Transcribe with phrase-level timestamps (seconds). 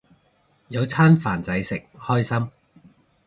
[0.69, 2.49] 有餐飯仔食，開心